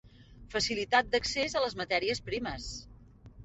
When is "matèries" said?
1.85-2.25